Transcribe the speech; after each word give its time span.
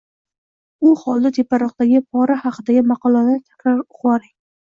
U 0.91 0.93
holda 1.01 1.31
teparoqdagi 1.35 2.01
pora 2.15 2.39
haqidagi 2.45 2.83
maqolani 2.95 3.37
takror 3.45 3.79
oʻqivoring. 3.85 4.35